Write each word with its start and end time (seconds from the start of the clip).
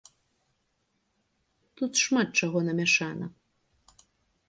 Тут 1.81 1.91
шмат 2.07 2.29
чаго 2.43 2.57
намяшана. 2.71 3.25